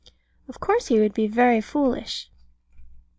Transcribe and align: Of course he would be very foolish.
Of 0.47 0.59
course 0.59 0.87
he 0.87 0.99
would 0.99 1.13
be 1.13 1.27
very 1.27 1.61
foolish. 1.61 2.31